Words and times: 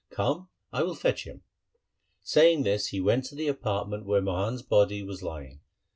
Come, 0.09 0.49
I 0.73 0.81
will 0.81 0.95
fetch 0.95 1.25
him.' 1.25 1.43
Saying 2.23 2.63
this 2.63 2.87
he 2.87 2.99
went 2.99 3.23
to 3.25 3.35
the 3.35 3.47
apartment 3.47 4.07
where 4.07 4.19
Mohan's 4.19 4.63
body 4.63 5.03
was 5.03 5.21
lying. 5.21 5.59